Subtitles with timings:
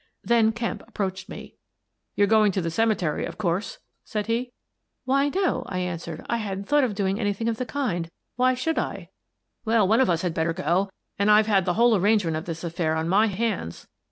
[0.23, 1.57] Then Kemp approached me."
[2.15, 4.51] You're going to the cemetery, of course?" said he."
[5.05, 8.09] Why, no," I answered." I hadn't thought of doing anything of the kind.
[8.35, 9.11] Why should I?""
[9.63, 12.63] Well, one of us had better go, and I've had the whole arrangement of this
[12.63, 13.85] affair on my hands."